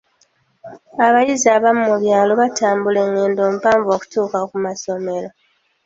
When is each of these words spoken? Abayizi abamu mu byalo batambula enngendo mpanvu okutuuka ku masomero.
Abayizi 1.05 1.47
abamu 1.57 1.81
mu 1.89 1.95
byalo 2.01 2.31
batambula 2.41 2.99
enngendo 3.05 3.41
mpanvu 3.57 3.87
okutuuka 3.95 4.37
ku 4.49 4.55
masomero. 4.65 5.29